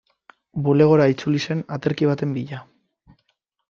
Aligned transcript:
Bulegora 0.67 1.07
itzuli 1.13 1.43
zen 1.51 1.63
aterki 1.79 2.11
baten 2.13 2.37
bila. 2.41 2.67